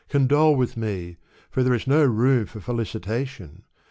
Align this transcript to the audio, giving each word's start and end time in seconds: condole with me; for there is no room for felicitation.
condole 0.09 0.55
with 0.55 0.75
me; 0.75 1.17
for 1.51 1.61
there 1.61 1.75
is 1.75 1.85
no 1.85 2.03
room 2.03 2.47
for 2.47 2.59
felicitation. 2.59 3.61